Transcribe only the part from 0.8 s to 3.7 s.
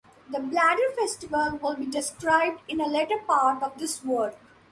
festival will be described in a later part